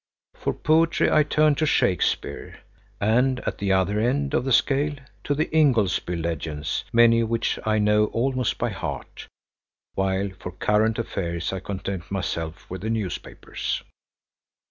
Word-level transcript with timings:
For 0.33 0.51
poetry 0.51 1.11
I 1.11 1.21
turn 1.21 1.53
to 1.61 1.67
Shakespeare, 1.67 2.57
and, 2.99 3.39
at 3.41 3.59
the 3.59 3.71
other 3.71 3.99
end 3.99 4.33
of 4.33 4.45
the 4.45 4.51
scale, 4.51 4.95
to 5.25 5.35
the 5.35 5.47
Ingoldsby 5.55 6.15
Legends, 6.15 6.83
many 6.91 7.19
of 7.19 7.29
which 7.29 7.59
I 7.67 7.77
know 7.77 8.05
almost 8.05 8.57
by 8.57 8.71
heart, 8.71 9.27
while 9.93 10.31
for 10.39 10.53
current 10.53 10.97
affairs 10.97 11.53
I 11.53 11.59
content 11.59 12.09
myself 12.09 12.67
with 12.67 12.81
the 12.81 12.89
newspapers. 12.89 13.83